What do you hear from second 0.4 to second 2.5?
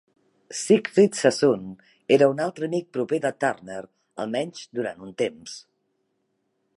Siegfried Sassoon era un